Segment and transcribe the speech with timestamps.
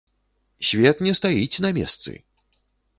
[0.69, 2.19] Свет не стаіць на месцы!